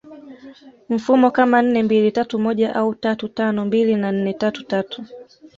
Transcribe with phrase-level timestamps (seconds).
[0.89, 5.03] mfumo kama nne mbili tatu moja au tatu tano mbili na nne tatu tatu